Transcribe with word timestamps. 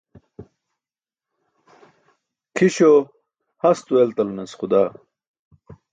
Kʰiśo 2.55 2.91
hasto 3.63 3.93
eltalanas 4.03 4.51
xudaa. 4.59 4.87